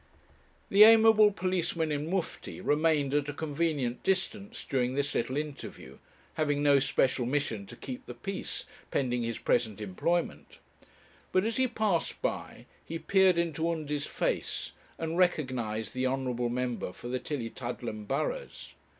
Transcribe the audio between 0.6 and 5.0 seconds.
The amiable policeman in mufti remained at a convenient distance during